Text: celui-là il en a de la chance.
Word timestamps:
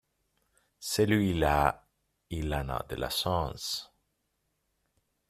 celui-là 0.79 1.87
il 2.31 2.51
en 2.55 2.69
a 2.69 2.83
de 2.89 2.95
la 2.95 3.11
chance. 3.11 3.93